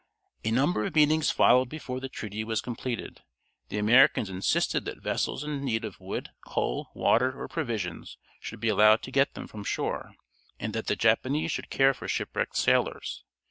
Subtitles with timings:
[0.43, 3.21] A number of meetings followed before the treaty was completed.
[3.69, 8.69] The Americans insisted that vessels in need of wood, coal, water, or provisions should be
[8.69, 10.15] allowed to get them from shore,
[10.59, 13.23] and that the Japanese should care for shipwrecked sailors.